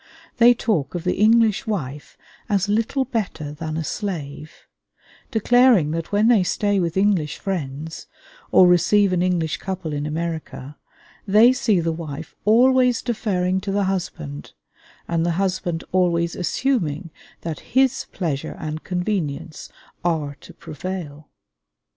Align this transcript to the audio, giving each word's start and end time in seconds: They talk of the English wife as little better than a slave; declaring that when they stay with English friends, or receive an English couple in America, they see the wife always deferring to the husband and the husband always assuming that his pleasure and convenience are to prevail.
They 0.39 0.55
talk 0.55 0.95
of 0.95 1.03
the 1.03 1.13
English 1.19 1.67
wife 1.67 2.17
as 2.49 2.67
little 2.67 3.05
better 3.05 3.51
than 3.51 3.77
a 3.77 3.83
slave; 3.83 4.65
declaring 5.29 5.91
that 5.91 6.11
when 6.11 6.27
they 6.27 6.41
stay 6.41 6.79
with 6.79 6.97
English 6.97 7.37
friends, 7.37 8.07
or 8.51 8.65
receive 8.65 9.13
an 9.13 9.21
English 9.21 9.57
couple 9.57 9.93
in 9.93 10.07
America, 10.07 10.75
they 11.27 11.53
see 11.53 11.79
the 11.79 11.91
wife 11.91 12.33
always 12.45 13.03
deferring 13.03 13.61
to 13.61 13.71
the 13.71 13.83
husband 13.83 14.53
and 15.07 15.23
the 15.23 15.33
husband 15.37 15.83
always 15.91 16.35
assuming 16.35 17.11
that 17.41 17.59
his 17.77 18.05
pleasure 18.11 18.55
and 18.57 18.83
convenience 18.83 19.69
are 20.03 20.35
to 20.41 20.51
prevail. 20.51 21.29